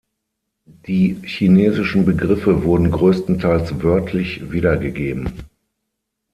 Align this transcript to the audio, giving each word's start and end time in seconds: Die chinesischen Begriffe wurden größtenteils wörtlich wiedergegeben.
Die 0.65 1.21
chinesischen 1.27 2.05
Begriffe 2.05 2.63
wurden 2.63 2.89
größtenteils 2.89 3.83
wörtlich 3.83 4.51
wiedergegeben. 4.51 5.43